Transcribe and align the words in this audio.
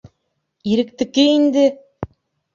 —Иректеке 0.69 1.23
инде! 1.37 1.65